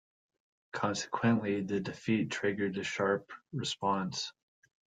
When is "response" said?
3.53-4.33